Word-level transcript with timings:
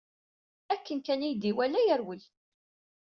Akken 0.73 0.99
kan 1.05 1.21
i 1.27 1.27
yi-d-iwala, 1.29 1.81
yerwel! 1.87 2.23